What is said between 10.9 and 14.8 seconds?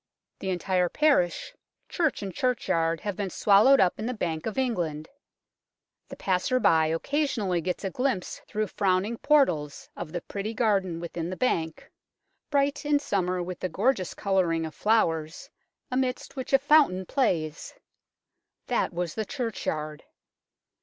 within the Bank, bright in summer with the gorgeous colouring of